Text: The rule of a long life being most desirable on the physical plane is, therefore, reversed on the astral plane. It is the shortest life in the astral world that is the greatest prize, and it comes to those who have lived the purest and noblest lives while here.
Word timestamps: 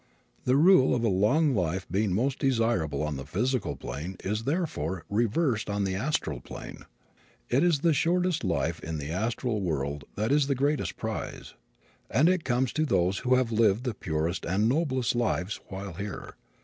The 0.45 0.55
rule 0.57 0.95
of 0.95 1.03
a 1.03 1.07
long 1.09 1.53
life 1.53 1.85
being 1.91 2.11
most 2.11 2.39
desirable 2.39 3.03
on 3.03 3.17
the 3.17 3.23
physical 3.23 3.75
plane 3.75 4.17
is, 4.23 4.45
therefore, 4.45 5.05
reversed 5.11 5.69
on 5.69 5.83
the 5.83 5.93
astral 5.93 6.39
plane. 6.39 6.85
It 7.51 7.63
is 7.63 7.81
the 7.81 7.93
shortest 7.93 8.43
life 8.43 8.79
in 8.79 8.97
the 8.97 9.11
astral 9.11 9.61
world 9.61 10.05
that 10.15 10.31
is 10.31 10.47
the 10.47 10.55
greatest 10.55 10.97
prize, 10.97 11.53
and 12.09 12.29
it 12.29 12.43
comes 12.43 12.73
to 12.73 12.85
those 12.87 13.19
who 13.19 13.35
have 13.35 13.51
lived 13.51 13.83
the 13.83 13.93
purest 13.93 14.43
and 14.43 14.67
noblest 14.67 15.13
lives 15.13 15.59
while 15.67 15.93
here. 15.93 16.35